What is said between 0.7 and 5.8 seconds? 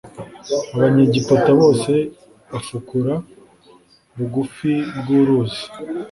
abanyegiputa bose bafukura bugufi bw’uruzi